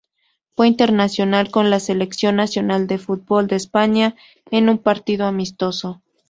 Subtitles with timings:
[0.55, 4.15] Fue internacional con la Selección nacional de fútbol de España
[4.49, 6.01] en un partido amistoso.